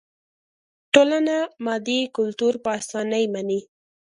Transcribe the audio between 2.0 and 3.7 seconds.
کلتور په اسانۍ مني.